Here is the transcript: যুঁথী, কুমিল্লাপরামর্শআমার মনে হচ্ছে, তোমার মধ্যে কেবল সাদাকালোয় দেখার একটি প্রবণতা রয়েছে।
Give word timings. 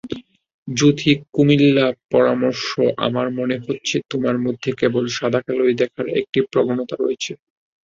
যুঁথী, 0.67 1.11
কুমিল্লাপরামর্শআমার 1.33 2.47
মনে 3.39 3.57
হচ্ছে, 3.65 3.95
তোমার 4.11 4.35
মধ্যে 4.45 4.69
কেবল 4.79 5.03
সাদাকালোয় 5.17 5.73
দেখার 5.81 6.07
একটি 6.19 6.39
প্রবণতা 6.51 6.95
রয়েছে। 6.97 7.31